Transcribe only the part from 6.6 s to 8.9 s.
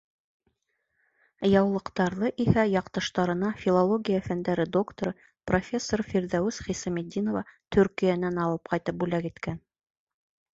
Хисамитдинова Төркиәнән алып